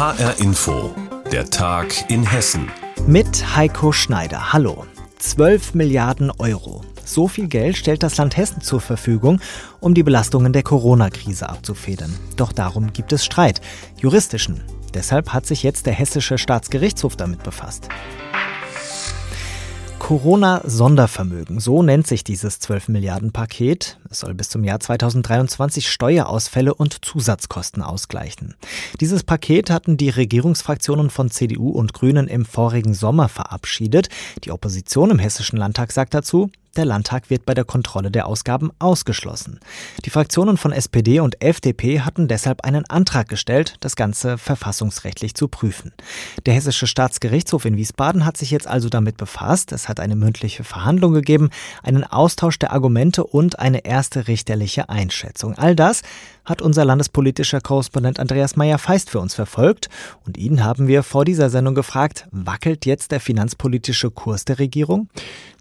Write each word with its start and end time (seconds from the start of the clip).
HR 0.00 0.40
Info, 0.40 0.94
der 1.30 1.50
Tag 1.50 2.10
in 2.10 2.24
Hessen. 2.24 2.70
Mit 3.06 3.54
Heiko 3.54 3.92
Schneider. 3.92 4.50
Hallo. 4.50 4.86
12 5.18 5.74
Milliarden 5.74 6.30
Euro. 6.38 6.80
So 7.04 7.28
viel 7.28 7.48
Geld 7.48 7.76
stellt 7.76 8.02
das 8.02 8.16
Land 8.16 8.34
Hessen 8.38 8.62
zur 8.62 8.80
Verfügung, 8.80 9.42
um 9.78 9.92
die 9.92 10.02
Belastungen 10.02 10.54
der 10.54 10.62
Corona-Krise 10.62 11.50
abzufedern. 11.50 12.18
Doch 12.36 12.52
darum 12.52 12.94
gibt 12.94 13.12
es 13.12 13.26
Streit, 13.26 13.60
juristischen. 13.98 14.62
Deshalb 14.94 15.34
hat 15.34 15.44
sich 15.44 15.62
jetzt 15.62 15.84
der 15.84 15.92
Hessische 15.92 16.38
Staatsgerichtshof 16.38 17.16
damit 17.16 17.42
befasst. 17.42 17.90
Corona-Sondervermögen, 20.10 21.60
so 21.60 21.84
nennt 21.84 22.04
sich 22.04 22.24
dieses 22.24 22.58
12 22.58 22.88
Milliarden 22.88 23.30
Paket. 23.30 23.96
Es 24.10 24.18
soll 24.18 24.34
bis 24.34 24.48
zum 24.48 24.64
Jahr 24.64 24.80
2023 24.80 25.88
Steuerausfälle 25.88 26.74
und 26.74 27.04
Zusatzkosten 27.04 27.80
ausgleichen. 27.80 28.56
Dieses 29.00 29.22
Paket 29.22 29.70
hatten 29.70 29.96
die 29.96 30.10
Regierungsfraktionen 30.10 31.10
von 31.10 31.30
CDU 31.30 31.70
und 31.70 31.94
Grünen 31.94 32.26
im 32.26 32.44
vorigen 32.44 32.92
Sommer 32.92 33.28
verabschiedet. 33.28 34.08
Die 34.42 34.50
Opposition 34.50 35.12
im 35.12 35.20
Hessischen 35.20 35.56
Landtag 35.56 35.92
sagt 35.92 36.12
dazu, 36.12 36.50
der 36.76 36.84
Landtag 36.84 37.30
wird 37.30 37.46
bei 37.46 37.54
der 37.54 37.64
Kontrolle 37.64 38.10
der 38.10 38.26
Ausgaben 38.26 38.70
ausgeschlossen. 38.78 39.60
Die 40.04 40.10
Fraktionen 40.10 40.56
von 40.56 40.72
SPD 40.72 41.20
und 41.20 41.42
FDP 41.42 42.00
hatten 42.00 42.28
deshalb 42.28 42.64
einen 42.64 42.84
Antrag 42.88 43.28
gestellt, 43.28 43.76
das 43.80 43.96
Ganze 43.96 44.38
verfassungsrechtlich 44.38 45.34
zu 45.34 45.48
prüfen. 45.48 45.92
Der 46.46 46.54
Hessische 46.54 46.86
Staatsgerichtshof 46.86 47.64
in 47.64 47.76
Wiesbaden 47.76 48.24
hat 48.24 48.36
sich 48.36 48.50
jetzt 48.50 48.66
also 48.66 48.88
damit 48.88 49.16
befasst. 49.16 49.72
Es 49.72 49.88
hat 49.88 50.00
eine 50.00 50.16
mündliche 50.16 50.64
Verhandlung 50.64 51.12
gegeben, 51.12 51.50
einen 51.82 52.04
Austausch 52.04 52.58
der 52.58 52.72
Argumente 52.72 53.24
und 53.24 53.58
eine 53.58 53.84
erste 53.84 54.28
richterliche 54.28 54.88
Einschätzung. 54.88 55.54
All 55.56 55.74
das 55.74 56.02
hat 56.50 56.60
unser 56.60 56.84
landespolitischer 56.84 57.60
Korrespondent 57.60 58.18
Andreas 58.18 58.56
Meyer-Feist 58.56 59.08
für 59.08 59.20
uns 59.20 59.34
verfolgt. 59.34 59.88
Und 60.26 60.36
ihn 60.36 60.64
haben 60.64 60.88
wir 60.88 61.04
vor 61.04 61.24
dieser 61.24 61.48
Sendung 61.48 61.76
gefragt, 61.76 62.26
wackelt 62.32 62.84
jetzt 62.84 63.12
der 63.12 63.20
finanzpolitische 63.20 64.10
Kurs 64.10 64.44
der 64.44 64.58
Regierung? 64.58 65.08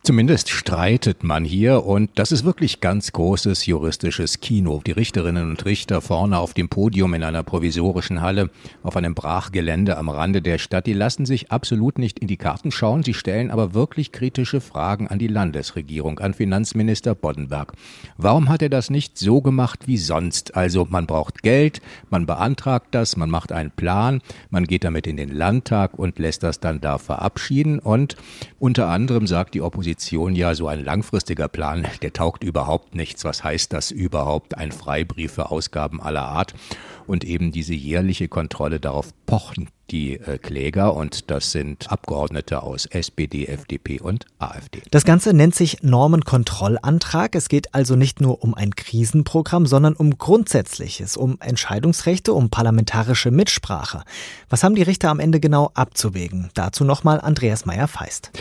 Zumindest 0.02 0.50
streitet 0.50 1.23
man 1.23 1.44
hier 1.44 1.86
und 1.86 2.09
das 2.16 2.31
ist 2.31 2.46
wirklich 2.46 2.80
ganz 2.80 3.12
großes 3.12 3.66
juristisches 3.66 4.40
Kino. 4.40 4.81
Die 4.86 4.94
Richterinnen 4.94 5.50
und 5.50 5.66
Richter 5.66 6.00
vorne 6.02 6.40
auf 6.40 6.54
dem 6.54 6.70
Podium 6.70 7.14
in 7.14 7.24
einer 7.24 7.44
provisorischen 7.44 8.22
Halle 8.22 8.50
auf 8.81 8.96
einem 8.96 9.14
Brachgelände 9.14 9.98
am 9.98 10.08
Rande 10.08 10.42
der 10.42 10.58
Stadt, 10.58 10.88
die 10.88 10.94
lassen 10.94 11.26
sich 11.26 11.52
absolut 11.52 12.00
nicht 12.00 12.18
in 12.20 12.28
die 12.28 12.38
Karten 12.38 12.72
schauen, 12.72 13.03
sie 13.03 13.14
stellen 13.14 13.52
aber 13.52 13.74
wirklich 13.74 14.14
kritische 14.14 14.62
Fragen 14.62 15.09
an 15.09 15.20
die 15.20 15.28
Landesregierung, 15.28 16.20
an 16.20 16.34
Finanzminister 16.34 17.14
Boddenberg. 17.14 17.74
Warum 18.18 18.48
hat 18.48 18.62
er 18.62 18.70
das 18.70 18.90
nicht 18.90 19.18
so 19.18 19.42
gemacht 19.42 19.81
wie 19.86 19.98
sonst? 19.98 20.56
Also 20.56 20.78
man 20.85 21.08
braucht 21.08 21.44
Geld, 21.44 21.81
man 22.09 22.25
beantragt 22.25 22.88
das, 22.91 23.17
man 23.17 23.30
macht 23.30 23.52
einen 23.52 23.72
Plan, 23.72 24.22
man 24.49 24.66
geht 24.66 24.83
damit 24.83 25.08
in 25.08 25.17
den 25.17 25.30
Landtag 25.30 25.97
und 25.97 26.19
lässt 26.19 26.44
das 26.44 26.59
dann 26.59 26.81
da 26.81 26.97
verabschieden 26.97 27.80
und 27.80 28.16
unter 28.59 28.88
anderem 28.88 29.27
sagt 29.27 29.55
die 29.55 29.61
Opposition 29.61 29.80
Opposition 29.89 30.35
ja 30.35 30.55
so 30.55 30.67
ein 30.67 30.83
langfristiger 30.83 31.47
Plan, 31.47 31.88
der 32.02 32.13
taugt 32.13 32.44
überhaupt 32.44 32.95
nichts. 32.95 33.25
Was 33.25 33.44
heißt 33.44 33.73
das 33.73 33.91
überhaupt? 33.91 34.57
Ein 34.57 34.72
Freibrief 34.72 35.33
für 35.33 35.52
Ausgaben 35.52 36.02
aller 36.02 36.25
Art 36.25 36.53
und 37.07 37.23
eben 37.23 37.52
diese 37.52 37.73
jährliche 37.73 38.27
Kontrolle 38.27 38.80
darauf 38.80 39.13
pochen 39.25 39.69
die 39.92 40.20
äh, 40.20 40.38
Kläger 40.38 40.94
und 40.95 41.30
das 41.32 41.52
sind 41.52 41.92
Abgeordnete 41.92 42.64
aus 42.64 42.86
SPD, 42.86 43.45
FDP 43.45 44.00
und 44.00 44.26
AfD. 44.38 44.81
Das 44.92 45.06
Ganze 45.06 45.34
nennt 45.34 45.56
sich 45.56 45.81
Normenkontrollantrag. 45.84 47.36
Es 47.36 47.50
geht 47.50 47.73
also 47.73 47.96
nicht 47.96 48.22
nur 48.22 48.44
um 48.44 48.54
ein 48.54 48.76
Krisenprogramm, 48.76 49.66
sondern 49.66 49.94
um 49.94 50.18
Grundsätzliches, 50.18 51.18
um 51.18 51.38
Entscheidungsrechte, 51.40 52.34
um 52.34 52.50
parlamentarische 52.50 53.31
Mitsprache. 53.31 54.04
Was 54.50 54.64
haben 54.64 54.76
die 54.76 54.84
Richter 54.84 55.09
am 55.09 55.20
Ende 55.20 55.40
genau 55.40 55.72
abzuwägen? 55.73 56.50
Dazu 56.53 56.84
nochmal 56.84 57.22
Andreas 57.22 57.66
Meyer-Feist. 57.66 58.31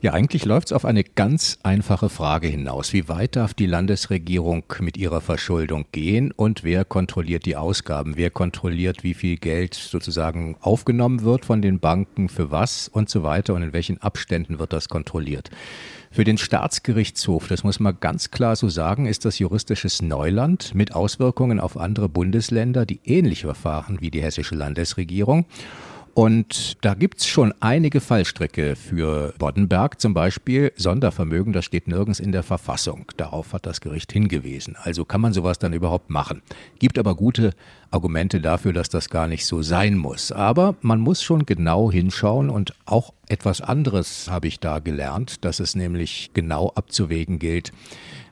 Ja, 0.00 0.12
eigentlich 0.12 0.44
läuft 0.44 0.68
es 0.68 0.72
auf 0.72 0.84
eine 0.84 1.02
ganz 1.02 1.58
einfache 1.64 2.08
Frage 2.08 2.46
hinaus. 2.46 2.92
Wie 2.92 3.08
weit 3.08 3.34
darf 3.34 3.52
die 3.52 3.66
Landesregierung 3.66 4.62
mit 4.78 4.96
ihrer 4.96 5.20
Verschuldung 5.20 5.86
gehen 5.90 6.30
und 6.30 6.62
wer 6.62 6.84
kontrolliert 6.84 7.46
die 7.46 7.56
Ausgaben? 7.56 8.16
Wer 8.16 8.30
kontrolliert, 8.30 9.02
wie 9.02 9.14
viel 9.14 9.38
Geld 9.38 9.74
sozusagen 9.74 10.56
aufgenommen 10.60 11.22
wird 11.22 11.44
von 11.44 11.62
den 11.62 11.80
Banken, 11.80 12.28
für 12.28 12.52
was 12.52 12.86
und 12.86 13.10
so 13.10 13.24
weiter 13.24 13.54
und 13.54 13.62
in 13.62 13.72
welchen 13.72 14.00
Abständen 14.00 14.60
wird 14.60 14.72
das 14.72 14.88
kontrolliert? 14.88 15.50
Für 16.12 16.22
den 16.22 16.38
Staatsgerichtshof, 16.38 17.48
das 17.48 17.64
muss 17.64 17.80
man 17.80 17.98
ganz 17.98 18.30
klar 18.30 18.54
so 18.54 18.68
sagen, 18.68 19.06
ist 19.06 19.24
das 19.24 19.40
juristisches 19.40 20.00
Neuland 20.00 20.76
mit 20.76 20.94
Auswirkungen 20.94 21.58
auf 21.58 21.76
andere 21.76 22.08
Bundesländer, 22.08 22.86
die 22.86 23.00
ähnlich 23.04 23.40
verfahren 23.40 23.98
wie 24.00 24.12
die 24.12 24.22
hessische 24.22 24.54
Landesregierung. 24.54 25.46
Und 26.18 26.78
da 26.84 26.94
gibt's 26.94 27.28
schon 27.28 27.54
einige 27.60 28.00
Fallstricke 28.00 28.74
für 28.74 29.32
Boddenberg, 29.38 30.00
zum 30.00 30.14
Beispiel 30.14 30.72
Sondervermögen, 30.74 31.52
das 31.52 31.64
steht 31.64 31.86
nirgends 31.86 32.18
in 32.18 32.32
der 32.32 32.42
Verfassung. 32.42 33.04
Darauf 33.16 33.52
hat 33.52 33.66
das 33.66 33.80
Gericht 33.80 34.10
hingewiesen. 34.10 34.74
Also 34.82 35.04
kann 35.04 35.20
man 35.20 35.32
sowas 35.32 35.60
dann 35.60 35.74
überhaupt 35.74 36.10
machen. 36.10 36.42
Gibt 36.80 36.98
aber 36.98 37.14
gute 37.14 37.52
Argumente 37.92 38.40
dafür, 38.40 38.72
dass 38.72 38.88
das 38.88 39.10
gar 39.10 39.28
nicht 39.28 39.46
so 39.46 39.62
sein 39.62 39.96
muss. 39.96 40.32
Aber 40.32 40.74
man 40.80 40.98
muss 40.98 41.22
schon 41.22 41.46
genau 41.46 41.92
hinschauen 41.92 42.50
und 42.50 42.74
auch 42.84 43.12
etwas 43.28 43.60
anderes 43.60 44.28
habe 44.28 44.48
ich 44.48 44.58
da 44.58 44.80
gelernt, 44.80 45.44
dass 45.44 45.60
es 45.60 45.76
nämlich 45.76 46.30
genau 46.34 46.72
abzuwägen 46.74 47.38
gilt, 47.38 47.70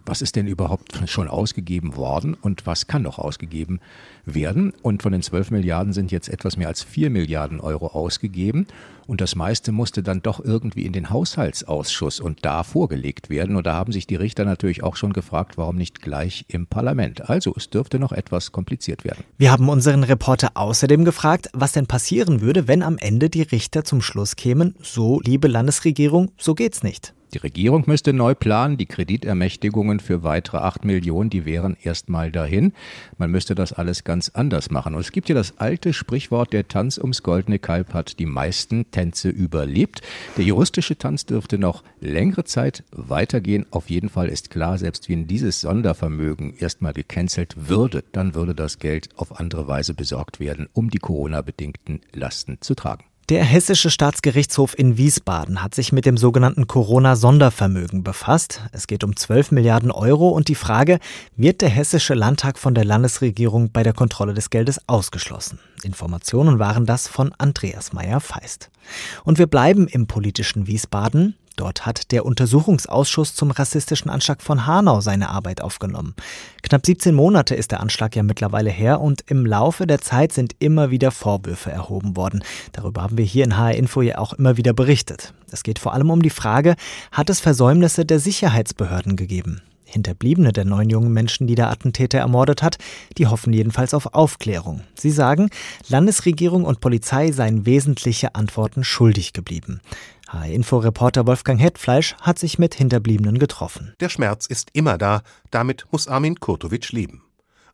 was 0.06 0.22
ist 0.22 0.36
denn 0.36 0.46
überhaupt 0.46 1.00
schon 1.06 1.28
ausgegeben 1.28 1.96
worden 1.96 2.34
und 2.34 2.66
was 2.66 2.86
kann 2.86 3.02
noch 3.02 3.18
ausgegeben 3.18 3.80
werden. 4.24 4.72
Und 4.82 5.02
von 5.02 5.12
den 5.12 5.22
12 5.22 5.50
Milliarden 5.50 5.92
sind 5.92 6.12
jetzt 6.12 6.28
etwas 6.28 6.56
mehr 6.56 6.68
als 6.68 6.82
4 6.82 7.10
Milliarden 7.10 7.60
Euro 7.60 7.88
ausgegeben. 7.88 8.66
Und 9.06 9.20
das 9.20 9.36
meiste 9.36 9.70
musste 9.70 10.02
dann 10.02 10.20
doch 10.20 10.44
irgendwie 10.44 10.84
in 10.84 10.92
den 10.92 11.10
Haushaltsausschuss 11.10 12.18
und 12.18 12.44
da 12.44 12.64
vorgelegt 12.64 13.30
werden. 13.30 13.56
Und 13.56 13.66
da 13.66 13.74
haben 13.74 13.92
sich 13.92 14.06
die 14.06 14.16
Richter 14.16 14.44
natürlich 14.44 14.82
auch 14.82 14.96
schon 14.96 15.12
gefragt, 15.12 15.56
warum 15.56 15.76
nicht 15.76 16.02
gleich 16.02 16.44
im 16.48 16.66
Parlament. 16.66 17.28
Also 17.30 17.54
es 17.56 17.70
dürfte 17.70 18.00
noch 18.00 18.12
etwas 18.12 18.50
kompliziert 18.50 19.04
werden. 19.04 19.24
Wir 19.38 19.52
haben 19.52 19.68
unseren 19.68 20.02
Reporter 20.02 20.50
außerdem 20.54 21.04
gefragt, 21.04 21.50
was 21.52 21.72
denn 21.72 21.86
passieren 21.86 22.40
würde, 22.40 22.66
wenn 22.66 22.82
am 22.82 22.98
Ende 22.98 23.30
die 23.30 23.42
Richter 23.42 23.84
zum 23.84 24.02
Schluss 24.02 24.34
kämen, 24.34 24.74
so 24.82 25.20
liebe 25.20 25.46
Landesregierung, 25.46 26.32
so 26.36 26.54
geht's 26.54 26.82
nicht. 26.82 27.15
Die 27.34 27.38
Regierung 27.38 27.84
müsste 27.86 28.12
neu 28.12 28.34
planen. 28.34 28.76
Die 28.76 28.86
Kreditermächtigungen 28.86 30.00
für 30.00 30.22
weitere 30.22 30.58
8 30.58 30.84
Millionen, 30.84 31.28
die 31.30 31.44
wären 31.44 31.76
erstmal 31.82 32.30
dahin. 32.30 32.72
Man 33.18 33.30
müsste 33.30 33.54
das 33.54 33.72
alles 33.72 34.04
ganz 34.04 34.30
anders 34.30 34.70
machen. 34.70 34.94
Und 34.94 35.00
es 35.00 35.12
gibt 35.12 35.28
ja 35.28 35.34
das 35.34 35.58
alte 35.58 35.92
Sprichwort, 35.92 36.52
der 36.52 36.68
Tanz 36.68 36.98
ums 36.98 37.22
goldene 37.22 37.58
Kalb 37.58 37.94
hat 37.94 38.18
die 38.18 38.26
meisten 38.26 38.90
Tänze 38.90 39.28
überlebt. 39.28 40.02
Der 40.36 40.44
juristische 40.44 40.96
Tanz 40.96 41.26
dürfte 41.26 41.58
noch 41.58 41.82
längere 42.00 42.44
Zeit 42.44 42.84
weitergehen. 42.92 43.66
Auf 43.70 43.90
jeden 43.90 44.08
Fall 44.08 44.28
ist 44.28 44.50
klar, 44.50 44.78
selbst 44.78 45.08
wenn 45.08 45.26
dieses 45.26 45.60
Sondervermögen 45.60 46.54
erstmal 46.58 46.92
gecancelt 46.92 47.68
würde, 47.68 48.04
dann 48.12 48.34
würde 48.34 48.54
das 48.54 48.78
Geld 48.78 49.08
auf 49.16 49.40
andere 49.40 49.66
Weise 49.66 49.94
besorgt 49.94 50.40
werden, 50.40 50.68
um 50.72 50.90
die 50.90 50.98
Corona-bedingten 50.98 52.00
Lasten 52.12 52.58
zu 52.60 52.74
tragen. 52.74 53.04
Der 53.28 53.42
Hessische 53.42 53.90
Staatsgerichtshof 53.90 54.78
in 54.78 54.98
Wiesbaden 54.98 55.60
hat 55.60 55.74
sich 55.74 55.90
mit 55.90 56.06
dem 56.06 56.16
sogenannten 56.16 56.68
Corona-Sondervermögen 56.68 58.04
befasst. 58.04 58.60
Es 58.70 58.86
geht 58.86 59.02
um 59.02 59.16
12 59.16 59.50
Milliarden 59.50 59.90
Euro 59.90 60.28
und 60.28 60.46
die 60.46 60.54
Frage, 60.54 61.00
wird 61.34 61.60
der 61.60 61.68
Hessische 61.68 62.14
Landtag 62.14 62.56
von 62.56 62.72
der 62.72 62.84
Landesregierung 62.84 63.72
bei 63.72 63.82
der 63.82 63.94
Kontrolle 63.94 64.32
des 64.32 64.48
Geldes 64.50 64.80
ausgeschlossen? 64.86 65.58
Informationen 65.82 66.60
waren 66.60 66.86
das 66.86 67.08
von 67.08 67.32
Andreas 67.36 67.92
Meyer-Feist. 67.92 68.70
Und 69.24 69.40
wir 69.40 69.48
bleiben 69.48 69.88
im 69.88 70.06
politischen 70.06 70.68
Wiesbaden. 70.68 71.34
Dort 71.56 71.86
hat 71.86 72.12
der 72.12 72.26
Untersuchungsausschuss 72.26 73.34
zum 73.34 73.50
rassistischen 73.50 74.10
Anschlag 74.10 74.42
von 74.42 74.66
Hanau 74.66 75.00
seine 75.00 75.30
Arbeit 75.30 75.62
aufgenommen. 75.62 76.14
Knapp 76.62 76.84
17 76.84 77.14
Monate 77.14 77.54
ist 77.54 77.72
der 77.72 77.80
Anschlag 77.80 78.14
ja 78.14 78.22
mittlerweile 78.22 78.70
her 78.70 79.00
und 79.00 79.22
im 79.26 79.46
Laufe 79.46 79.86
der 79.86 80.02
Zeit 80.02 80.32
sind 80.32 80.54
immer 80.58 80.90
wieder 80.90 81.10
Vorwürfe 81.10 81.70
erhoben 81.70 82.14
worden. 82.14 82.44
Darüber 82.72 83.02
haben 83.02 83.16
wir 83.16 83.24
hier 83.24 83.44
in 83.44 83.56
HR 83.56 83.74
Info 83.74 84.02
ja 84.02 84.18
auch 84.18 84.34
immer 84.34 84.58
wieder 84.58 84.74
berichtet. 84.74 85.32
Es 85.50 85.62
geht 85.62 85.78
vor 85.78 85.94
allem 85.94 86.10
um 86.10 86.20
die 86.20 86.30
Frage, 86.30 86.76
hat 87.10 87.30
es 87.30 87.40
Versäumnisse 87.40 88.04
der 88.04 88.20
Sicherheitsbehörden 88.20 89.16
gegeben? 89.16 89.62
Hinterbliebene 89.88 90.52
der 90.52 90.64
neun 90.64 90.90
jungen 90.90 91.12
Menschen, 91.12 91.46
die 91.46 91.54
der 91.54 91.70
Attentäter 91.70 92.18
ermordet 92.18 92.60
hat, 92.62 92.76
die 93.18 93.28
hoffen 93.28 93.52
jedenfalls 93.52 93.94
auf 93.94 94.14
Aufklärung. 94.14 94.82
Sie 94.98 95.12
sagen, 95.12 95.48
Landesregierung 95.88 96.64
und 96.64 96.80
Polizei 96.80 97.30
seien 97.30 97.66
wesentliche 97.66 98.34
Antworten 98.34 98.82
schuldig 98.82 99.32
geblieben. 99.32 99.80
HR-Info-Reporter 100.28 101.26
Wolfgang 101.26 101.60
Hetfleisch 101.60 102.14
hat 102.20 102.38
sich 102.38 102.58
mit 102.58 102.74
Hinterbliebenen 102.74 103.38
getroffen. 103.38 103.94
Der 104.00 104.08
Schmerz 104.08 104.46
ist 104.46 104.70
immer 104.72 104.98
da, 104.98 105.22
damit 105.50 105.86
muss 105.92 106.08
Armin 106.08 106.40
Kurtovic 106.40 106.92
leben. 106.92 107.22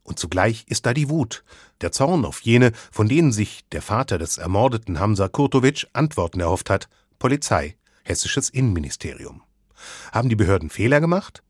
Und 0.02 0.18
zugleich 0.18 0.64
ist 0.68 0.84
da 0.84 0.94
die 0.94 1.08
Wut, 1.08 1.44
der 1.80 1.92
Zorn 1.92 2.24
auf 2.24 2.40
jene, 2.40 2.72
von 2.90 3.08
denen 3.08 3.32
sich 3.32 3.68
der 3.70 3.82
Vater 3.82 4.18
des 4.18 4.38
ermordeten 4.38 4.98
Hamza 4.98 5.28
Kurtovic 5.28 5.86
Antworten 5.92 6.40
erhofft 6.40 6.70
hat, 6.70 6.88
Polizei, 7.18 7.76
hessisches 8.02 8.50
Innenministerium. 8.50 9.42
Haben 10.12 10.28
die 10.28 10.36
Behörden 10.36 10.70
Fehler 10.70 11.00
gemacht? 11.00 11.42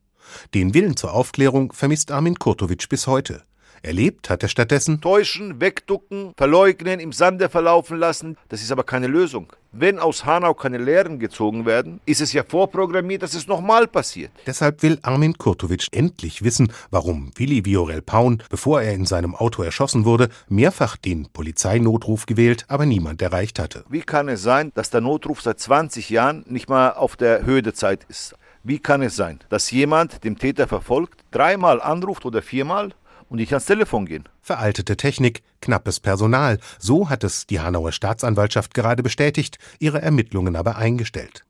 Den 0.55 0.75
Willen 0.75 0.97
zur 0.97 1.13
Aufklärung 1.13 1.73
vermisst 1.73 2.11
Armin 2.11 2.39
Kurtovic 2.39 2.89
bis 2.89 3.07
heute. 3.07 3.43
Erlebt 3.83 4.31
hat 4.31 4.43
er 4.43 4.49
stattdessen 4.49 5.01
Täuschen, 5.01 5.61
wegducken, 5.61 6.33
verleugnen, 6.37 7.01
im 7.01 7.13
Sande 7.13 7.49
verlaufen 7.49 7.99
lassen. 7.99 8.37
Das 8.49 8.63
ist 8.63 8.71
aber 8.71 8.85
keine 8.85 9.07
Lösung. 9.07 9.53
Wenn 9.73 9.99
aus 9.99 10.27
Hanau 10.27 10.53
keine 10.53 10.77
Lehren 10.77 11.19
gezogen 11.19 11.65
werden, 11.65 12.01
ist 12.05 12.21
es 12.21 12.35
ja 12.35 12.45
vorprogrammiert, 12.45 13.23
dass 13.23 13.35
es 13.35 13.47
nochmal 13.47 13.87
passiert. 13.87 14.31
Deshalb 14.47 14.83
will 14.83 14.99
Armin 15.03 15.39
Kurtovic 15.39 15.87
endlich 15.93 16.45
wissen, 16.45 16.71
warum 16.91 17.33
Willi 17.37 17.65
Viorel 17.65 18.03
Paun, 18.03 18.43
bevor 18.51 18.83
er 18.83 18.93
in 18.93 19.07
seinem 19.07 19.35
Auto 19.35 19.63
erschossen 19.63 20.05
wurde, 20.05 20.29
mehrfach 20.49 20.97
den 20.97 21.29
Polizeinotruf 21.33 22.27
gewählt, 22.27 22.67
aber 22.69 22.85
niemand 22.85 23.23
erreicht 23.23 23.59
hatte. 23.59 23.85
Wie 23.89 24.03
kann 24.03 24.29
es 24.29 24.43
sein, 24.43 24.73
dass 24.75 24.91
der 24.91 25.01
Notruf 25.01 25.41
seit 25.41 25.59
20 25.59 26.11
Jahren 26.11 26.45
nicht 26.47 26.69
mal 26.69 26.91
auf 26.91 27.17
der 27.17 27.47
Höhe 27.47 27.63
der 27.63 27.75
Zeit 27.75 28.05
ist? 28.09 28.35
Wie 28.65 28.79
kann 28.79 29.03
es 29.03 29.17
sein, 29.17 29.41
dass 29.49 29.73
jemand 29.73 30.23
dem 30.23 30.39
Täter 30.39 30.69
verfolgt, 30.69 31.25
dreimal 31.33 31.81
anruft 31.81 32.25
oder 32.25 32.43
viermal 32.43 32.93
und 33.33 33.39
nicht 33.39 33.53
ans 33.53 33.65
Telefon 33.65 34.05
gehen. 34.05 34.29
Veraltete 34.43 34.97
Technik, 34.97 35.43
knappes 35.63 36.01
Personal, 36.01 36.59
so 36.79 37.09
hat 37.09 37.25
es 37.25 37.47
die 37.47 37.61
Hanauer 37.61 37.91
Staatsanwaltschaft 37.91 38.75
gerade 38.75 39.03
bestätigt, 39.03 39.59
ihre 39.79 40.03
Ermittlungen 40.03 40.55
aber 40.55 40.77
eingestellt. 40.77 41.47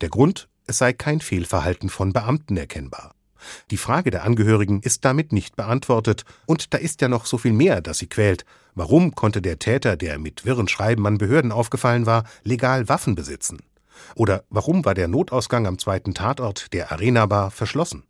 Der 0.00 0.08
Grund, 0.08 0.48
es 0.66 0.78
sei 0.78 0.94
kein 0.94 1.20
Fehlverhalten 1.20 1.90
von 1.90 2.14
Beamten 2.14 2.56
erkennbar. 2.56 3.12
Die 3.70 3.76
Frage 3.76 4.10
der 4.10 4.24
Angehörigen 4.24 4.80
ist 4.80 5.04
damit 5.04 5.32
nicht 5.32 5.54
beantwortet, 5.54 6.24
und 6.46 6.72
da 6.72 6.78
ist 6.78 7.02
ja 7.02 7.08
noch 7.08 7.26
so 7.26 7.36
viel 7.36 7.52
mehr, 7.52 7.82
das 7.82 7.98
sie 7.98 8.08
quält. 8.08 8.46
Warum 8.74 9.14
konnte 9.14 9.42
der 9.42 9.58
Täter, 9.58 9.96
der 9.96 10.18
mit 10.18 10.46
wirren 10.46 10.66
Schreiben 10.66 11.06
an 11.06 11.18
Behörden 11.18 11.52
aufgefallen 11.52 12.06
war, 12.06 12.24
legal 12.42 12.88
Waffen 12.88 13.14
besitzen? 13.14 13.58
Oder 14.14 14.44
warum 14.48 14.84
war 14.86 14.94
der 14.94 15.08
Notausgang 15.08 15.66
am 15.66 15.78
zweiten 15.78 16.14
Tatort, 16.14 16.72
der 16.72 16.90
Arena 16.90 17.26
Bar, 17.26 17.50
verschlossen? 17.50 18.04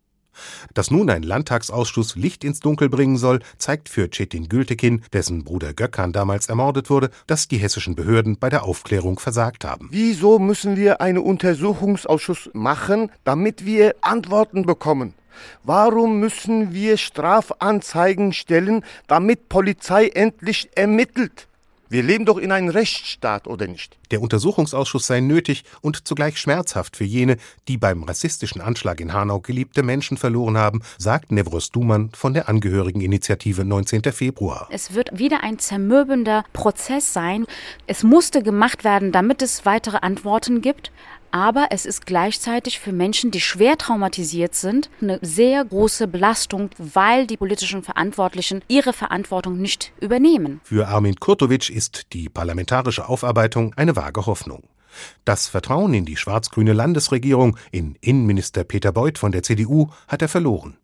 Dass 0.73 0.91
nun 0.91 1.09
ein 1.09 1.23
Landtagsausschuss 1.23 2.15
Licht 2.15 2.43
ins 2.43 2.59
Dunkel 2.59 2.89
bringen 2.89 3.17
soll, 3.17 3.39
zeigt 3.57 3.89
für 3.89 4.09
Cetin 4.11 4.49
Gültekin, 4.49 5.03
dessen 5.13 5.43
Bruder 5.43 5.73
Gökhan 5.73 6.13
damals 6.13 6.47
ermordet 6.47 6.89
wurde, 6.89 7.09
dass 7.27 7.47
die 7.47 7.57
hessischen 7.57 7.95
Behörden 7.95 8.37
bei 8.37 8.49
der 8.49 8.63
Aufklärung 8.63 9.19
versagt 9.19 9.65
haben. 9.65 9.89
Wieso 9.91 10.39
müssen 10.39 10.75
wir 10.75 11.01
einen 11.01 11.19
Untersuchungsausschuss 11.19 12.49
machen, 12.53 13.11
damit 13.23 13.65
wir 13.65 13.95
Antworten 14.01 14.63
bekommen? 14.63 15.13
Warum 15.63 16.19
müssen 16.19 16.73
wir 16.73 16.97
Strafanzeigen 16.97 18.33
stellen, 18.33 18.83
damit 19.07 19.49
Polizei 19.49 20.07
endlich 20.07 20.69
ermittelt? 20.75 21.48
Wir 21.91 22.03
leben 22.03 22.25
doch 22.25 22.37
in 22.37 22.51
einem 22.51 22.69
Rechtsstaat, 22.69 23.47
oder 23.47 23.65
nicht? 23.65 23.97
Der 24.11 24.21
Untersuchungsausschuss 24.21 25.07
sei 25.07 25.21
nötig 25.21 25.63
und 25.81 26.07
zugleich 26.07 26.37
schmerzhaft 26.37 26.95
für 26.95 27.03
jene, 27.03 27.37
die 27.67 27.77
beim 27.77 28.03
rassistischen 28.03 28.61
Anschlag 28.61 29.01
in 29.01 29.11
Hanau 29.11 29.39
geliebte 29.39 29.81
Menschen 29.81 30.15
verloren 30.15 30.55
haben, 30.55 30.83
sagt 30.99 31.31
Nevros 31.31 31.71
Duman 31.71 32.11
von 32.13 32.35
der 32.35 32.47
Angehörigeninitiative 32.47 33.65
19. 33.65 34.03
Februar. 34.13 34.67
Es 34.69 34.93
wird 34.93 35.17
wieder 35.17 35.41
ein 35.43 35.57
zermürbender 35.57 36.43
Prozess 36.53 37.11
sein. 37.11 37.47
Es 37.87 38.03
musste 38.03 38.43
gemacht 38.43 38.83
werden, 38.83 39.11
damit 39.11 39.41
es 39.41 39.65
weitere 39.65 39.97
Antworten 39.97 40.61
gibt 40.61 40.91
aber 41.31 41.67
es 41.71 41.85
ist 41.85 42.05
gleichzeitig 42.05 42.79
für 42.79 42.91
Menschen, 42.91 43.31
die 43.31 43.41
schwer 43.41 43.77
traumatisiert 43.77 44.55
sind, 44.55 44.89
eine 45.01 45.19
sehr 45.21 45.63
große 45.65 46.07
Belastung, 46.07 46.69
weil 46.77 47.27
die 47.27 47.37
politischen 47.37 47.83
Verantwortlichen 47.83 48.61
ihre 48.67 48.93
Verantwortung 48.93 49.57
nicht 49.57 49.93
übernehmen. 49.99 50.61
Für 50.63 50.87
Armin 50.87 51.15
Kurtovic 51.15 51.69
ist 51.69 52.13
die 52.13 52.29
parlamentarische 52.29 53.07
Aufarbeitung 53.07 53.73
eine 53.75 53.95
vage 53.95 54.25
Hoffnung. 54.25 54.63
Das 55.25 55.47
Vertrauen 55.47 55.93
in 55.93 56.05
die 56.05 56.17
schwarz-grüne 56.17 56.73
Landesregierung, 56.73 57.57
in 57.71 57.95
Innenminister 58.01 58.63
Peter 58.63 58.91
Beuth 58.91 59.17
von 59.17 59.31
der 59.31 59.43
CDU, 59.43 59.89
hat 60.07 60.21
er 60.21 60.29
verloren. 60.29 60.77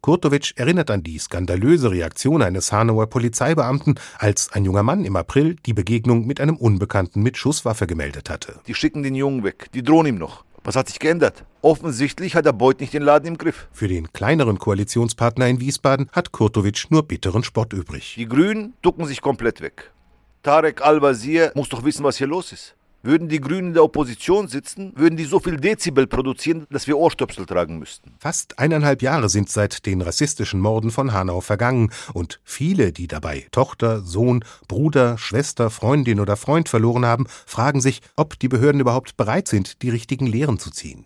Kurtovic 0.00 0.52
erinnert 0.56 0.90
an 0.90 1.02
die 1.02 1.18
skandalöse 1.18 1.90
Reaktion 1.90 2.42
eines 2.42 2.72
Hanauer 2.72 3.08
Polizeibeamten, 3.08 3.98
als 4.18 4.52
ein 4.52 4.64
junger 4.64 4.82
Mann 4.82 5.04
im 5.04 5.16
April 5.16 5.56
die 5.66 5.74
Begegnung 5.74 6.26
mit 6.26 6.40
einem 6.40 6.56
Unbekannten 6.56 7.22
mit 7.22 7.36
Schusswaffe 7.36 7.86
gemeldet 7.86 8.30
hatte. 8.30 8.60
Die 8.66 8.74
schicken 8.74 9.02
den 9.02 9.14
Jungen 9.14 9.44
weg, 9.44 9.68
die 9.74 9.82
drohen 9.82 10.06
ihm 10.06 10.18
noch. 10.18 10.44
Was 10.64 10.76
hat 10.76 10.88
sich 10.88 10.98
geändert? 10.98 11.44
Offensichtlich 11.62 12.34
hat 12.34 12.44
der 12.44 12.52
Beuth 12.52 12.80
nicht 12.80 12.92
den 12.92 13.02
Laden 13.02 13.26
im 13.26 13.38
Griff. 13.38 13.68
Für 13.72 13.88
den 13.88 14.12
kleineren 14.12 14.58
Koalitionspartner 14.58 15.48
in 15.48 15.60
Wiesbaden 15.60 16.10
hat 16.12 16.32
Kurtovic 16.32 16.90
nur 16.90 17.04
bitteren 17.04 17.42
Spott 17.42 17.72
übrig. 17.72 18.14
Die 18.16 18.28
Grünen 18.28 18.74
ducken 18.82 19.06
sich 19.06 19.20
komplett 19.20 19.60
weg. 19.60 19.92
Tarek 20.42 20.82
Al-Wazir 20.82 21.52
muss 21.54 21.68
doch 21.68 21.84
wissen, 21.84 22.04
was 22.04 22.18
hier 22.18 22.26
los 22.26 22.52
ist. 22.52 22.74
Würden 23.02 23.28
die 23.28 23.40
Grünen 23.40 23.68
in 23.68 23.74
der 23.74 23.84
Opposition 23.84 24.48
sitzen, 24.48 24.92
würden 24.96 25.16
die 25.16 25.24
so 25.24 25.38
viel 25.38 25.56
Dezibel 25.56 26.08
produzieren, 26.08 26.66
dass 26.68 26.88
wir 26.88 26.98
Ohrstöpsel 26.98 27.46
tragen 27.46 27.78
müssten. 27.78 28.14
Fast 28.18 28.58
eineinhalb 28.58 29.02
Jahre 29.02 29.28
sind 29.28 29.48
seit 29.48 29.86
den 29.86 30.02
rassistischen 30.02 30.58
Morden 30.58 30.90
von 30.90 31.12
Hanau 31.12 31.40
vergangen 31.40 31.92
und 32.12 32.40
viele, 32.42 32.92
die 32.92 33.06
dabei 33.06 33.46
Tochter, 33.52 34.00
Sohn, 34.00 34.44
Bruder, 34.66 35.16
Schwester, 35.16 35.70
Freundin 35.70 36.18
oder 36.18 36.36
Freund 36.36 36.68
verloren 36.68 37.06
haben, 37.06 37.26
fragen 37.46 37.80
sich, 37.80 38.00
ob 38.16 38.36
die 38.38 38.48
Behörden 38.48 38.80
überhaupt 38.80 39.16
bereit 39.16 39.46
sind, 39.46 39.82
die 39.82 39.90
richtigen 39.90 40.26
Lehren 40.26 40.58
zu 40.58 40.72
ziehen. 40.72 41.04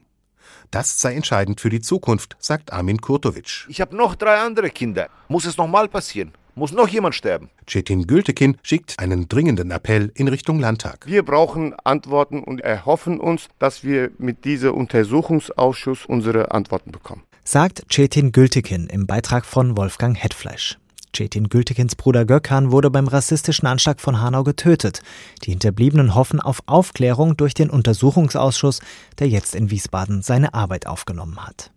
Das 0.71 0.99
sei 0.99 1.15
entscheidend 1.15 1.61
für 1.61 1.69
die 1.69 1.83
Zukunft, 1.83 2.37
sagt 2.39 2.73
Armin 2.73 3.03
Kurtovic. 3.03 3.67
Ich 3.69 3.83
habe 3.83 3.95
noch 3.95 4.15
drei 4.15 4.39
andere 4.39 4.71
Kinder. 4.71 5.11
Muss 5.29 5.45
es 5.45 5.59
nochmal 5.59 5.89
passieren? 5.89 6.33
Muss 6.55 6.73
noch 6.73 6.89
jemand 6.89 7.15
sterben? 7.15 7.49
Cetin 7.67 8.07
Gültekin 8.07 8.59
schickt 8.63 8.99
einen 8.99 9.27
dringenden 9.27 9.71
Appell 9.71 10.13
in 10.15 10.29
Richtung 10.29 10.61
Landtag. 10.61 11.07
Wir 11.07 11.23
brauchen 11.23 11.75
Antworten 11.85 12.45
und 12.45 12.61
erhoffen 12.61 13.21
uns, 13.21 13.49
dass 13.59 13.85
wir 13.85 14.11
mit 14.19 14.45
diesem 14.45 14.75
Untersuchungsausschuss 14.75 16.05
unsere 16.05 16.51
Antworten 16.53 16.93
bekommen. 16.93 17.23
Sagt 17.43 17.85
Cetin 17.91 18.33
Gültekin 18.33 18.87
im 18.89 19.07
Beitrag 19.07 19.47
von 19.47 19.79
Wolfgang 19.79 20.23
Hetfleisch. 20.23 20.79
Cetin 21.15 21.49
Gültekins 21.49 21.95
Bruder 21.95 22.25
Gökhan 22.25 22.71
wurde 22.71 22.91
beim 22.91 23.09
rassistischen 23.09 23.67
Anschlag 23.67 24.01
von 24.01 24.21
Hanau 24.21 24.45
getötet. 24.45 25.03
Die 25.45 25.51
Hinterbliebenen 25.51 26.15
hoffen 26.15 26.41
auf 26.41 26.61
Aufklärung 26.67 27.37
durch 27.37 27.55
den 27.55 27.71
Untersuchungsausschuss, 27.71 28.81
der 29.19 29.29
jetzt 29.29 29.55
in 29.55 29.71
Wiesbaden 29.71 30.23
seine 30.23 30.55
Arbeit 30.55 30.87
aufgenommen 30.87 31.39
hat. 31.45 31.71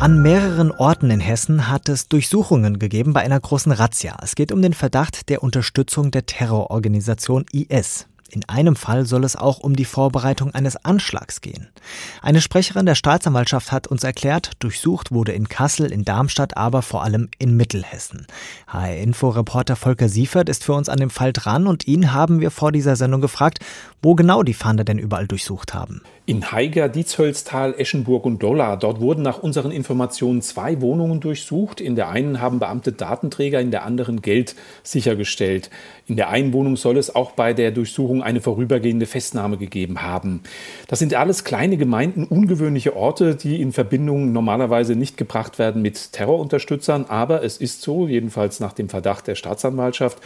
An 0.00 0.22
mehreren 0.22 0.72
Orten 0.72 1.10
in 1.10 1.20
Hessen 1.20 1.68
hat 1.68 1.90
es 1.90 2.08
Durchsuchungen 2.08 2.78
gegeben 2.78 3.12
bei 3.12 3.20
einer 3.20 3.38
großen 3.38 3.70
Razzia. 3.70 4.16
Es 4.22 4.34
geht 4.34 4.50
um 4.50 4.62
den 4.62 4.72
Verdacht 4.72 5.28
der 5.28 5.42
Unterstützung 5.42 6.10
der 6.10 6.24
Terrororganisation 6.24 7.44
IS. 7.52 8.06
In 8.30 8.48
einem 8.48 8.76
Fall 8.76 9.04
soll 9.04 9.24
es 9.24 9.36
auch 9.36 9.58
um 9.58 9.76
die 9.76 9.84
Vorbereitung 9.84 10.54
eines 10.54 10.82
Anschlags 10.84 11.42
gehen. 11.42 11.68
Eine 12.22 12.40
Sprecherin 12.40 12.86
der 12.86 12.94
Staatsanwaltschaft 12.94 13.72
hat 13.72 13.88
uns 13.88 14.02
erklärt, 14.02 14.52
durchsucht 14.60 15.12
wurde 15.12 15.32
in 15.32 15.48
Kassel, 15.48 15.92
in 15.92 16.06
Darmstadt, 16.06 16.56
aber 16.56 16.80
vor 16.80 17.02
allem 17.02 17.28
in 17.38 17.58
Mittelhessen. 17.58 18.26
HR-Info-Reporter 18.68 19.76
Volker 19.76 20.08
Siefert 20.08 20.48
ist 20.48 20.64
für 20.64 20.72
uns 20.72 20.88
an 20.88 20.98
dem 20.98 21.10
Fall 21.10 21.34
dran 21.34 21.66
und 21.66 21.86
ihn 21.86 22.14
haben 22.14 22.40
wir 22.40 22.50
vor 22.50 22.72
dieser 22.72 22.96
Sendung 22.96 23.20
gefragt, 23.20 23.58
wo 24.00 24.14
genau 24.14 24.44
die 24.44 24.54
Fahnder 24.54 24.84
denn 24.84 24.98
überall 24.98 25.26
durchsucht 25.26 25.74
haben. 25.74 26.00
In 26.30 26.52
Haiger, 26.52 26.88
Dietzhölztal, 26.88 27.74
Eschenburg 27.76 28.24
und 28.24 28.40
Dollar. 28.40 28.76
Dort 28.76 29.00
wurden 29.00 29.22
nach 29.22 29.42
unseren 29.42 29.72
Informationen 29.72 30.42
zwei 30.42 30.80
Wohnungen 30.80 31.18
durchsucht. 31.18 31.80
In 31.80 31.96
der 31.96 32.08
einen 32.08 32.40
haben 32.40 32.60
Beamte 32.60 32.92
Datenträger, 32.92 33.60
in 33.60 33.72
der 33.72 33.84
anderen 33.84 34.22
Geld 34.22 34.54
sichergestellt. 34.84 35.70
In 36.06 36.14
der 36.14 36.28
einen 36.28 36.52
Wohnung 36.52 36.76
soll 36.76 36.98
es 36.98 37.12
auch 37.12 37.32
bei 37.32 37.52
der 37.52 37.72
Durchsuchung 37.72 38.22
eine 38.22 38.40
vorübergehende 38.40 39.06
Festnahme 39.06 39.56
gegeben 39.56 40.02
haben. 40.02 40.42
Das 40.86 41.00
sind 41.00 41.14
alles 41.14 41.42
kleine 41.42 41.76
Gemeinden, 41.76 42.22
ungewöhnliche 42.22 42.94
Orte, 42.94 43.34
die 43.34 43.60
in 43.60 43.72
Verbindung 43.72 44.30
normalerweise 44.30 44.94
nicht 44.94 45.16
gebracht 45.16 45.58
werden 45.58 45.82
mit 45.82 46.12
Terrorunterstützern. 46.12 47.06
Aber 47.08 47.42
es 47.42 47.56
ist 47.56 47.82
so, 47.82 48.06
jedenfalls 48.06 48.60
nach 48.60 48.72
dem 48.72 48.88
Verdacht 48.88 49.26
der 49.26 49.34
Staatsanwaltschaft. 49.34 50.18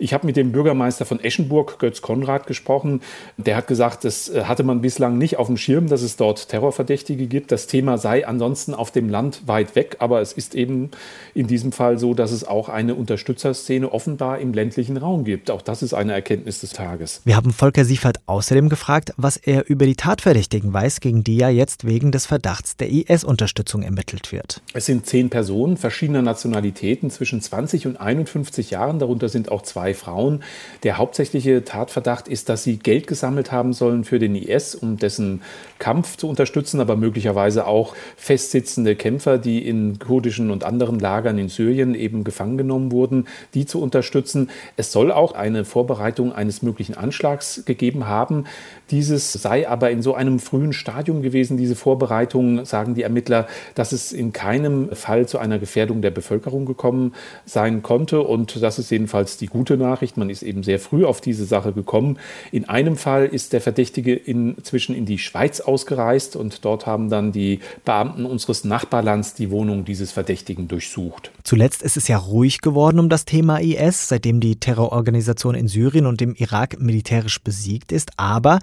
Ich 0.00 0.12
habe 0.12 0.26
mit 0.26 0.36
dem 0.36 0.50
Bürgermeister 0.50 1.04
von 1.04 1.20
Eschenburg, 1.20 1.78
Götz 1.78 2.02
Konrad, 2.02 2.48
gesprochen. 2.48 3.00
Der 3.36 3.54
hat 3.54 3.68
gesagt, 3.68 4.02
das 4.02 4.28
äh, 4.28 4.42
hatte 4.46 4.64
man 4.64 4.80
bislang 4.80 5.18
nicht 5.18 5.36
auf 5.36 5.51
dem 5.52 5.56
Schirm, 5.56 5.88
dass 5.88 6.02
es 6.02 6.16
dort 6.16 6.48
Terrorverdächtige 6.48 7.26
gibt. 7.26 7.52
Das 7.52 7.66
Thema 7.66 7.98
sei 7.98 8.26
ansonsten 8.26 8.74
auf 8.74 8.90
dem 8.90 9.08
Land 9.08 9.42
weit 9.46 9.76
weg, 9.76 9.96
aber 9.98 10.20
es 10.20 10.32
ist 10.32 10.54
eben 10.54 10.90
in 11.34 11.46
diesem 11.46 11.72
Fall 11.72 11.98
so, 11.98 12.14
dass 12.14 12.32
es 12.32 12.44
auch 12.44 12.68
eine 12.68 12.94
Unterstützerszene 12.94 13.92
offenbar 13.92 14.38
im 14.38 14.52
ländlichen 14.52 14.96
Raum 14.96 15.24
gibt. 15.24 15.50
Auch 15.50 15.62
das 15.62 15.82
ist 15.82 15.94
eine 15.94 16.12
Erkenntnis 16.12 16.60
des 16.60 16.70
Tages. 16.70 17.20
Wir 17.24 17.36
haben 17.36 17.52
Volker 17.52 17.84
Siefert 17.84 18.18
außerdem 18.26 18.68
gefragt, 18.68 19.12
was 19.16 19.36
er 19.36 19.68
über 19.68 19.86
die 19.86 19.94
Tatverdächtigen 19.94 20.72
weiß, 20.72 21.00
gegen 21.00 21.22
die 21.22 21.36
ja 21.36 21.48
jetzt 21.48 21.86
wegen 21.86 22.12
des 22.12 22.26
Verdachts 22.26 22.76
der 22.76 22.90
IS-Unterstützung 22.90 23.82
ermittelt 23.82 24.32
wird. 24.32 24.62
Es 24.72 24.86
sind 24.86 25.06
zehn 25.06 25.30
Personen 25.30 25.76
verschiedener 25.76 26.22
Nationalitäten 26.22 27.10
zwischen 27.10 27.40
20 27.40 27.86
und 27.86 27.96
51 27.96 28.70
Jahren, 28.70 28.98
darunter 28.98 29.28
sind 29.28 29.50
auch 29.50 29.62
zwei 29.62 29.94
Frauen. 29.94 30.42
Der 30.82 30.98
hauptsächliche 30.98 31.64
Tatverdacht 31.64 32.28
ist, 32.28 32.48
dass 32.48 32.64
sie 32.64 32.78
Geld 32.78 33.06
gesammelt 33.06 33.52
haben 33.52 33.72
sollen 33.72 34.04
für 34.04 34.18
den 34.18 34.34
IS, 34.34 34.74
um 34.74 34.96
dessen 34.96 35.31
Kampf 35.78 36.16
zu 36.16 36.28
unterstützen, 36.28 36.80
aber 36.80 36.96
möglicherweise 36.96 37.66
auch 37.66 37.94
festsitzende 38.16 38.94
Kämpfer, 38.94 39.38
die 39.38 39.66
in 39.66 39.98
kurdischen 39.98 40.50
und 40.50 40.64
anderen 40.64 40.98
Lagern 40.98 41.38
in 41.38 41.48
Syrien 41.48 41.94
eben 41.94 42.24
gefangen 42.24 42.58
genommen 42.58 42.92
wurden, 42.92 43.26
die 43.54 43.66
zu 43.66 43.80
unterstützen. 43.80 44.50
Es 44.76 44.92
soll 44.92 45.10
auch 45.10 45.32
eine 45.32 45.64
Vorbereitung 45.64 46.32
eines 46.32 46.62
möglichen 46.62 46.96
Anschlags 46.96 47.64
gegeben 47.64 48.06
haben. 48.06 48.44
Dieses 48.90 49.32
sei 49.32 49.68
aber 49.68 49.90
in 49.90 50.02
so 50.02 50.14
einem 50.14 50.38
frühen 50.38 50.72
Stadium 50.72 51.22
gewesen, 51.22 51.56
diese 51.56 51.74
Vorbereitung, 51.74 52.64
sagen 52.64 52.94
die 52.94 53.02
Ermittler, 53.02 53.46
dass 53.74 53.92
es 53.92 54.12
in 54.12 54.32
keinem 54.32 54.90
Fall 54.94 55.26
zu 55.26 55.38
einer 55.38 55.58
Gefährdung 55.58 56.02
der 56.02 56.10
Bevölkerung 56.10 56.66
gekommen 56.66 57.14
sein 57.46 57.82
konnte. 57.82 58.20
Und 58.20 58.62
das 58.62 58.78
ist 58.78 58.90
jedenfalls 58.90 59.36
die 59.36 59.46
gute 59.46 59.76
Nachricht. 59.76 60.16
Man 60.16 60.30
ist 60.30 60.42
eben 60.42 60.62
sehr 60.62 60.78
früh 60.78 61.04
auf 61.04 61.20
diese 61.20 61.44
Sache 61.44 61.72
gekommen. 61.72 62.18
In 62.50 62.68
einem 62.68 62.96
Fall 62.96 63.26
ist 63.26 63.52
der 63.52 63.60
Verdächtige 63.60 64.14
inzwischen 64.14 64.94
in 64.94 65.06
die 65.06 65.18
Schweiz 65.22 65.60
ausgereist 65.60 66.36
und 66.36 66.64
dort 66.64 66.86
haben 66.86 67.08
dann 67.08 67.32
die 67.32 67.60
Beamten 67.84 68.26
unseres 68.26 68.64
Nachbarlands 68.64 69.34
die 69.34 69.50
Wohnung 69.50 69.84
dieses 69.84 70.12
Verdächtigen 70.12 70.68
durchsucht. 70.68 71.30
Zuletzt 71.44 71.82
ist 71.82 71.96
es 71.96 72.08
ja 72.08 72.18
ruhig 72.18 72.60
geworden 72.60 72.98
um 72.98 73.08
das 73.08 73.24
Thema 73.24 73.60
IS, 73.60 74.08
seitdem 74.08 74.40
die 74.40 74.56
Terrororganisation 74.56 75.54
in 75.54 75.68
Syrien 75.68 76.06
und 76.06 76.20
im 76.20 76.34
Irak 76.34 76.80
militärisch 76.80 77.40
besiegt 77.42 77.92
ist. 77.92 78.10
Aber 78.16 78.58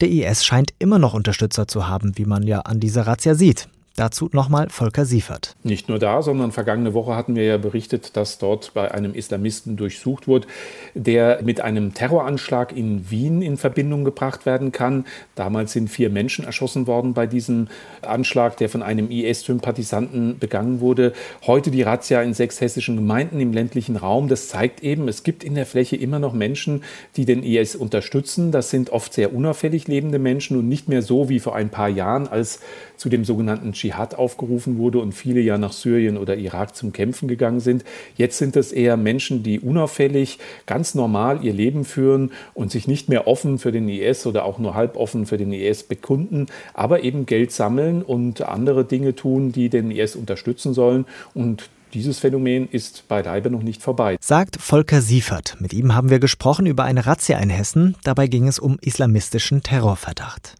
der 0.00 0.10
IS 0.10 0.44
scheint 0.44 0.74
immer 0.78 0.98
noch 0.98 1.14
Unterstützer 1.14 1.66
zu 1.66 1.88
haben, 1.88 2.16
wie 2.16 2.24
man 2.24 2.46
ja 2.46 2.60
an 2.60 2.80
dieser 2.80 3.06
Razzia 3.06 3.34
sieht. 3.34 3.68
Dazu 3.96 4.30
nochmal 4.32 4.70
Volker 4.70 5.04
Siefert. 5.04 5.54
Nicht 5.64 5.90
nur 5.90 5.98
da, 5.98 6.22
sondern 6.22 6.50
vergangene 6.50 6.94
Woche 6.94 7.14
hatten 7.14 7.36
wir 7.36 7.44
ja 7.44 7.58
berichtet, 7.58 8.16
dass 8.16 8.38
dort 8.38 8.72
bei 8.72 8.90
einem 8.90 9.12
Islamisten 9.12 9.76
durchsucht 9.76 10.26
wurde, 10.26 10.48
der 10.94 11.40
mit 11.42 11.60
einem 11.60 11.92
Terroranschlag 11.92 12.74
in 12.74 13.10
Wien 13.10 13.42
in 13.42 13.58
Verbindung 13.58 14.04
gebracht 14.04 14.46
werden 14.46 14.72
kann. 14.72 15.04
Damals 15.34 15.72
sind 15.72 15.90
vier 15.90 16.08
Menschen 16.08 16.46
erschossen 16.46 16.86
worden 16.86 17.12
bei 17.12 17.26
diesem 17.26 17.68
Anschlag, 18.00 18.56
der 18.56 18.70
von 18.70 18.82
einem 18.82 19.10
IS-Sympathisanten 19.10 20.38
begangen 20.38 20.80
wurde. 20.80 21.12
Heute 21.46 21.70
die 21.70 21.82
Razzia 21.82 22.22
in 22.22 22.32
sechs 22.32 22.62
hessischen 22.62 22.96
Gemeinden 22.96 23.40
im 23.40 23.52
ländlichen 23.52 23.96
Raum. 23.96 24.28
Das 24.28 24.48
zeigt 24.48 24.82
eben, 24.82 25.06
es 25.06 25.22
gibt 25.22 25.44
in 25.44 25.54
der 25.54 25.66
Fläche 25.66 25.96
immer 25.96 26.18
noch 26.18 26.32
Menschen, 26.32 26.82
die 27.16 27.26
den 27.26 27.42
IS 27.42 27.76
unterstützen. 27.76 28.52
Das 28.52 28.70
sind 28.70 28.88
oft 28.88 29.12
sehr 29.12 29.34
unauffällig 29.34 29.86
lebende 29.86 30.18
Menschen 30.18 30.56
und 30.56 30.66
nicht 30.66 30.88
mehr 30.88 31.02
so 31.02 31.28
wie 31.28 31.40
vor 31.40 31.54
ein 31.54 31.68
paar 31.68 31.90
Jahren, 31.90 32.26
als 32.26 32.60
zu 32.96 33.10
dem 33.10 33.24
sogenannten 33.24 33.74
Dschihad 33.82 34.14
aufgerufen 34.14 34.78
wurde 34.78 35.00
und 35.00 35.12
viele 35.12 35.40
ja 35.40 35.58
nach 35.58 35.72
Syrien 35.72 36.16
oder 36.16 36.36
Irak 36.36 36.76
zum 36.76 36.92
Kämpfen 36.92 37.26
gegangen 37.26 37.58
sind. 37.58 37.84
Jetzt 38.16 38.38
sind 38.38 38.54
es 38.54 38.70
eher 38.70 38.96
Menschen, 38.96 39.42
die 39.42 39.58
unauffällig, 39.58 40.38
ganz 40.66 40.94
normal 40.94 41.44
ihr 41.44 41.52
Leben 41.52 41.84
führen 41.84 42.30
und 42.54 42.70
sich 42.70 42.86
nicht 42.86 43.08
mehr 43.08 43.26
offen 43.26 43.58
für 43.58 43.72
den 43.72 43.88
IS 43.88 44.24
oder 44.24 44.44
auch 44.44 44.58
nur 44.60 44.74
halb 44.74 44.96
offen 44.96 45.26
für 45.26 45.36
den 45.36 45.52
IS 45.52 45.82
bekunden, 45.82 46.46
aber 46.74 47.02
eben 47.02 47.26
Geld 47.26 47.50
sammeln 47.50 48.02
und 48.02 48.42
andere 48.42 48.84
Dinge 48.84 49.16
tun, 49.16 49.50
die 49.50 49.68
den 49.68 49.90
IS 49.90 50.14
unterstützen 50.14 50.74
sollen. 50.74 51.04
Und 51.34 51.68
dieses 51.92 52.20
Phänomen 52.20 52.68
ist 52.70 53.08
beileibe 53.08 53.50
noch 53.50 53.64
nicht 53.64 53.82
vorbei. 53.82 54.16
Sagt 54.20 54.56
Volker 54.60 55.02
Siefert. 55.02 55.56
Mit 55.58 55.74
ihm 55.74 55.94
haben 55.94 56.08
wir 56.08 56.20
gesprochen 56.20 56.66
über 56.66 56.84
eine 56.84 57.04
Razzia 57.04 57.38
in 57.38 57.50
Hessen. 57.50 57.96
Dabei 58.04 58.28
ging 58.28 58.46
es 58.46 58.60
um 58.60 58.78
islamistischen 58.80 59.62
Terrorverdacht. 59.62 60.54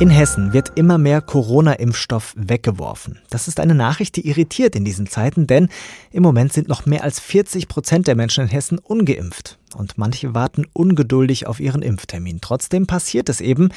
In 0.00 0.08
Hessen 0.08 0.54
wird 0.54 0.78
immer 0.78 0.96
mehr 0.96 1.20
Corona-Impfstoff 1.20 2.32
weggeworfen. 2.34 3.18
Das 3.28 3.48
ist 3.48 3.60
eine 3.60 3.74
Nachricht, 3.74 4.16
die 4.16 4.26
irritiert 4.26 4.74
in 4.74 4.82
diesen 4.82 5.06
Zeiten, 5.06 5.46
denn 5.46 5.68
im 6.10 6.22
Moment 6.22 6.54
sind 6.54 6.68
noch 6.68 6.86
mehr 6.86 7.04
als 7.04 7.20
40 7.20 7.68
Prozent 7.68 8.06
der 8.06 8.14
Menschen 8.14 8.44
in 8.44 8.50
Hessen 8.50 8.78
ungeimpft. 8.78 9.58
Und 9.74 9.98
manche 9.98 10.34
warten 10.34 10.64
ungeduldig 10.72 11.46
auf 11.46 11.60
ihren 11.60 11.82
Impftermin. 11.82 12.40
Trotzdem 12.40 12.86
passiert 12.86 13.28
es 13.28 13.42
eben, 13.42 13.68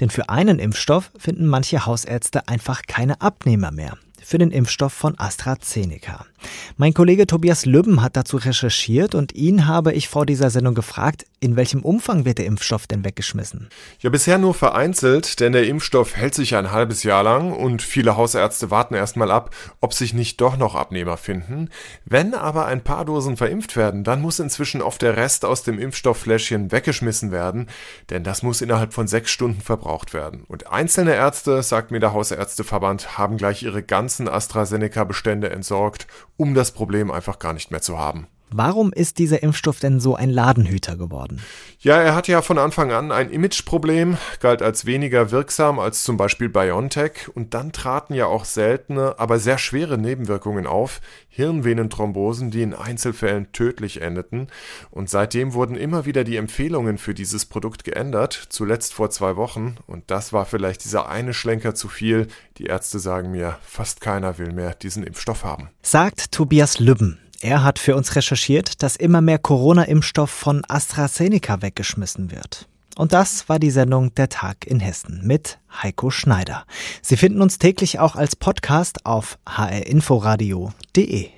denn 0.00 0.10
für 0.10 0.28
einen 0.28 0.58
Impfstoff 0.58 1.12
finden 1.16 1.46
manche 1.46 1.86
Hausärzte 1.86 2.46
einfach 2.46 2.82
keine 2.86 3.22
Abnehmer 3.22 3.70
mehr 3.70 3.96
für 4.22 4.36
den 4.36 4.50
Impfstoff 4.50 4.92
von 4.92 5.18
AstraZeneca. 5.18 6.26
Mein 6.76 6.94
Kollege 6.94 7.26
Tobias 7.26 7.66
Lübben 7.66 8.02
hat 8.02 8.16
dazu 8.16 8.36
recherchiert 8.36 9.14
und 9.14 9.34
ihn 9.34 9.66
habe 9.66 9.92
ich 9.92 10.08
vor 10.08 10.26
dieser 10.26 10.50
Sendung 10.50 10.74
gefragt, 10.74 11.24
in 11.40 11.56
welchem 11.56 11.82
Umfang 11.82 12.26
wird 12.26 12.38
der 12.38 12.46
Impfstoff 12.46 12.86
denn 12.86 13.04
weggeschmissen? 13.04 13.70
Ja, 14.00 14.10
bisher 14.10 14.36
nur 14.36 14.52
vereinzelt, 14.52 15.40
denn 15.40 15.52
der 15.52 15.66
Impfstoff 15.66 16.14
hält 16.14 16.34
sich 16.34 16.54
ein 16.54 16.70
halbes 16.70 17.02
Jahr 17.02 17.22
lang 17.22 17.52
und 17.52 17.80
viele 17.80 18.16
Hausärzte 18.16 18.70
warten 18.70 18.94
erstmal 18.94 19.30
ab, 19.30 19.54
ob 19.80 19.94
sich 19.94 20.12
nicht 20.12 20.40
doch 20.40 20.58
noch 20.58 20.74
Abnehmer 20.74 21.16
finden. 21.16 21.70
Wenn 22.04 22.34
aber 22.34 22.66
ein 22.66 22.84
paar 22.84 23.06
Dosen 23.06 23.38
verimpft 23.38 23.76
werden, 23.76 24.04
dann 24.04 24.20
muss 24.20 24.38
inzwischen 24.38 24.82
oft 24.82 25.00
der 25.00 25.16
Rest 25.16 25.46
aus 25.46 25.62
dem 25.62 25.78
Impfstofffläschchen 25.78 26.72
weggeschmissen 26.72 27.32
werden, 27.32 27.68
denn 28.10 28.22
das 28.22 28.42
muss 28.42 28.60
innerhalb 28.60 28.92
von 28.92 29.08
sechs 29.08 29.30
Stunden 29.30 29.62
verbraucht 29.62 30.12
werden. 30.12 30.44
Und 30.46 30.70
einzelne 30.70 31.14
Ärzte, 31.14 31.62
sagt 31.62 31.90
mir 31.90 32.00
der 32.00 32.12
Hausärzteverband, 32.12 33.16
haben 33.16 33.38
gleich 33.38 33.62
ihre 33.62 33.82
ganzen 33.82 34.28
AstraZeneca-Bestände 34.28 35.48
entsorgt 35.48 36.06
um 36.40 36.54
das 36.54 36.72
Problem 36.72 37.10
einfach 37.10 37.38
gar 37.38 37.52
nicht 37.52 37.70
mehr 37.70 37.82
zu 37.82 37.98
haben. 37.98 38.26
Warum 38.52 38.92
ist 38.92 39.18
dieser 39.18 39.42
Impfstoff 39.42 39.78
denn 39.78 40.00
so 40.00 40.16
ein 40.16 40.28
Ladenhüter 40.28 40.96
geworden? 40.96 41.40
Ja, 41.78 41.96
er 41.96 42.14
hatte 42.14 42.32
ja 42.32 42.42
von 42.42 42.58
Anfang 42.58 42.90
an 42.92 43.12
ein 43.12 43.30
Imageproblem, 43.30 44.18
galt 44.40 44.60
als 44.60 44.86
weniger 44.86 45.30
wirksam 45.30 45.78
als 45.78 46.02
zum 46.02 46.16
Beispiel 46.16 46.48
BioNTech 46.48 47.28
und 47.34 47.54
dann 47.54 47.72
traten 47.72 48.12
ja 48.14 48.26
auch 48.26 48.44
seltene, 48.44 49.14
aber 49.18 49.38
sehr 49.38 49.56
schwere 49.56 49.96
Nebenwirkungen 49.96 50.66
auf, 50.66 51.00
Hirnvenenthrombosen, 51.28 52.50
die 52.50 52.62
in 52.62 52.74
Einzelfällen 52.74 53.52
tödlich 53.52 54.02
endeten 54.02 54.48
und 54.90 55.08
seitdem 55.08 55.54
wurden 55.54 55.76
immer 55.76 56.04
wieder 56.04 56.24
die 56.24 56.36
Empfehlungen 56.36 56.98
für 56.98 57.14
dieses 57.14 57.46
Produkt 57.46 57.84
geändert, 57.84 58.48
zuletzt 58.50 58.92
vor 58.92 59.10
zwei 59.10 59.36
Wochen 59.36 59.76
und 59.86 60.10
das 60.10 60.32
war 60.32 60.44
vielleicht 60.44 60.84
dieser 60.84 61.08
eine 61.08 61.34
Schlenker 61.34 61.74
zu 61.74 61.88
viel. 61.88 62.26
Die 62.58 62.66
Ärzte 62.66 62.98
sagen 62.98 63.30
mir, 63.30 63.58
fast 63.62 64.00
keiner 64.00 64.38
will 64.38 64.52
mehr 64.52 64.74
diesen 64.74 65.04
Impfstoff 65.04 65.44
haben. 65.44 65.70
Sagt 65.82 66.32
Tobias 66.32 66.78
Lübben. 66.78 67.18
Er 67.42 67.64
hat 67.64 67.78
für 67.78 67.96
uns 67.96 68.16
recherchiert, 68.16 68.82
dass 68.82 68.96
immer 68.96 69.22
mehr 69.22 69.38
Corona-Impfstoff 69.38 70.30
von 70.30 70.62
AstraZeneca 70.68 71.62
weggeschmissen 71.62 72.30
wird. 72.30 72.68
Und 72.96 73.14
das 73.14 73.48
war 73.48 73.58
die 73.58 73.70
Sendung 73.70 74.14
Der 74.14 74.28
Tag 74.28 74.66
in 74.66 74.78
Hessen 74.78 75.22
mit 75.24 75.58
Heiko 75.82 76.10
Schneider. 76.10 76.66
Sie 77.00 77.16
finden 77.16 77.40
uns 77.40 77.56
täglich 77.56 77.98
auch 77.98 78.14
als 78.14 78.36
Podcast 78.36 79.06
auf 79.06 79.38
hrinforadio.de. 79.48 81.30